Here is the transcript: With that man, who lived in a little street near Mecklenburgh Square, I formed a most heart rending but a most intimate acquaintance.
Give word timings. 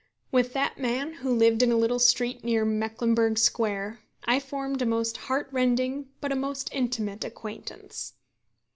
With 0.31 0.53
that 0.53 0.79
man, 0.79 1.13
who 1.13 1.29
lived 1.31 1.61
in 1.61 1.71
a 1.71 1.77
little 1.77 1.99
street 1.99 2.43
near 2.43 2.65
Mecklenburgh 2.65 3.37
Square, 3.37 3.99
I 4.25 4.39
formed 4.39 4.81
a 4.81 4.85
most 4.87 5.15
heart 5.15 5.47
rending 5.51 6.09
but 6.21 6.31
a 6.31 6.35
most 6.35 6.69
intimate 6.73 7.23
acquaintance. 7.23 8.13